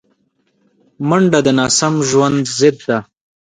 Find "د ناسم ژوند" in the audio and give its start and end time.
1.45-2.41